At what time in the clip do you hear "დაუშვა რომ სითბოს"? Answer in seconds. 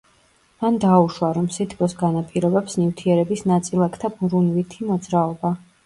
0.85-1.95